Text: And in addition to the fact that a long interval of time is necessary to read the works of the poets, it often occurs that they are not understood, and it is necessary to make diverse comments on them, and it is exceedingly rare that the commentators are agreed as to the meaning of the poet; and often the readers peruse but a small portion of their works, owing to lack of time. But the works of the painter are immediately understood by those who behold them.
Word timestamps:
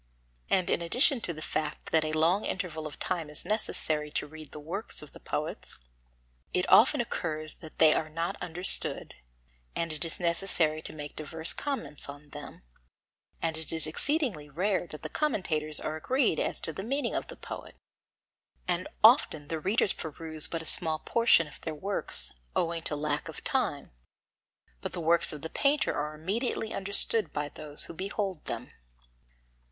And 0.49 0.67
in 0.71 0.81
addition 0.81 1.21
to 1.21 1.31
the 1.31 1.43
fact 1.43 1.91
that 1.91 2.03
a 2.03 2.11
long 2.11 2.43
interval 2.43 2.87
of 2.87 2.97
time 2.97 3.29
is 3.29 3.45
necessary 3.45 4.09
to 4.09 4.25
read 4.25 4.51
the 4.51 4.59
works 4.59 5.03
of 5.03 5.13
the 5.13 5.19
poets, 5.19 5.77
it 6.55 6.67
often 6.69 6.99
occurs 7.01 7.53
that 7.61 7.77
they 7.77 7.93
are 7.93 8.09
not 8.09 8.35
understood, 8.41 9.13
and 9.75 9.93
it 9.93 10.03
is 10.03 10.19
necessary 10.19 10.81
to 10.81 10.91
make 10.93 11.15
diverse 11.15 11.53
comments 11.53 12.09
on 12.09 12.29
them, 12.31 12.63
and 13.43 13.57
it 13.57 13.71
is 13.71 13.85
exceedingly 13.85 14.49
rare 14.49 14.87
that 14.87 15.03
the 15.03 15.07
commentators 15.07 15.79
are 15.79 15.97
agreed 15.97 16.39
as 16.39 16.59
to 16.61 16.73
the 16.73 16.81
meaning 16.81 17.13
of 17.13 17.27
the 17.27 17.37
poet; 17.37 17.75
and 18.67 18.87
often 19.03 19.49
the 19.49 19.59
readers 19.59 19.93
peruse 19.93 20.47
but 20.47 20.63
a 20.63 20.65
small 20.65 20.97
portion 20.97 21.45
of 21.47 21.61
their 21.61 21.75
works, 21.75 22.33
owing 22.55 22.81
to 22.81 22.95
lack 22.95 23.29
of 23.29 23.43
time. 23.43 23.91
But 24.81 24.93
the 24.93 24.99
works 24.99 25.31
of 25.31 25.43
the 25.43 25.49
painter 25.51 25.93
are 25.93 26.15
immediately 26.15 26.73
understood 26.73 27.31
by 27.31 27.49
those 27.49 27.83
who 27.85 27.93
behold 27.93 28.45
them. 28.45 28.71